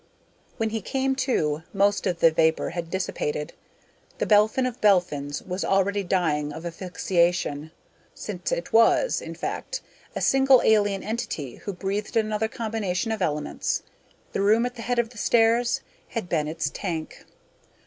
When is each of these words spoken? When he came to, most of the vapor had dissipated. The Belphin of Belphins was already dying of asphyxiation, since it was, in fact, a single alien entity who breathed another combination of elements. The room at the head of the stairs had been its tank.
When 0.57 0.71
he 0.71 0.81
came 0.81 1.15
to, 1.17 1.61
most 1.73 2.07
of 2.07 2.21
the 2.21 2.31
vapor 2.31 2.71
had 2.71 2.89
dissipated. 2.89 3.53
The 4.17 4.25
Belphin 4.25 4.65
of 4.65 4.81
Belphins 4.81 5.43
was 5.43 5.63
already 5.63 6.01
dying 6.01 6.51
of 6.51 6.65
asphyxiation, 6.65 7.69
since 8.15 8.51
it 8.51 8.73
was, 8.73 9.21
in 9.21 9.35
fact, 9.35 9.81
a 10.15 10.19
single 10.21 10.59
alien 10.65 11.03
entity 11.03 11.57
who 11.57 11.71
breathed 11.73 12.17
another 12.17 12.47
combination 12.47 13.11
of 13.11 13.21
elements. 13.21 13.83
The 14.33 14.41
room 14.41 14.65
at 14.65 14.73
the 14.73 14.81
head 14.81 14.97
of 14.97 15.11
the 15.11 15.19
stairs 15.19 15.81
had 16.07 16.27
been 16.27 16.47
its 16.47 16.71
tank. 16.71 17.23